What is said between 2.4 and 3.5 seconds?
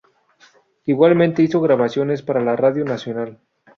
la radio nacional.